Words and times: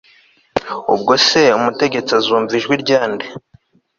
ubwo 0.93 1.13
se 1.27 1.41
umutegetsi 1.57 2.11
azumva 2.19 2.51
ijwi 2.59 2.75
rya 2.83 3.01
nde 3.11 3.25